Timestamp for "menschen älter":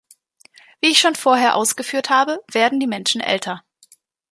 2.87-3.63